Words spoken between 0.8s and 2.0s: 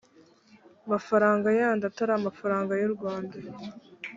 mafaranga yandi